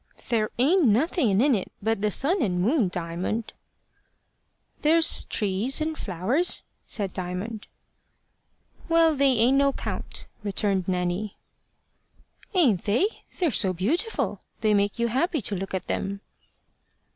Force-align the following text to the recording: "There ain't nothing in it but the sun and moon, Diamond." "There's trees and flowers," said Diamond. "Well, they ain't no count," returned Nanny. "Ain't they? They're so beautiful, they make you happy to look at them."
"There 0.29 0.49
ain't 0.57 0.85
nothing 0.85 1.39
in 1.39 1.53
it 1.53 1.71
but 1.79 2.01
the 2.01 2.09
sun 2.09 2.41
and 2.41 2.59
moon, 2.59 2.87
Diamond." 2.89 3.53
"There's 4.81 5.25
trees 5.25 5.79
and 5.79 5.95
flowers," 5.95 6.63
said 6.87 7.13
Diamond. 7.13 7.67
"Well, 8.89 9.13
they 9.13 9.27
ain't 9.33 9.57
no 9.57 9.73
count," 9.73 10.25
returned 10.41 10.87
Nanny. 10.87 11.37
"Ain't 12.55 12.85
they? 12.85 13.25
They're 13.37 13.51
so 13.51 13.73
beautiful, 13.73 14.41
they 14.61 14.73
make 14.73 14.97
you 14.97 15.07
happy 15.09 15.39
to 15.41 15.55
look 15.55 15.75
at 15.75 15.85
them." 15.85 16.21